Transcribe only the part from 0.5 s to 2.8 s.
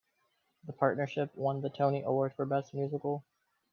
The partnership won the Tony Award for Best